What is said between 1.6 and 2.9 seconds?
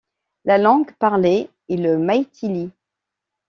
est le Maïthili.